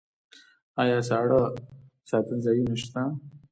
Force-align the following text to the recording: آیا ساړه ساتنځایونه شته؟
آیا 0.81 0.99
ساړه 1.09 1.39
ساتنځایونه 2.09 2.75
شته؟ 2.83 3.01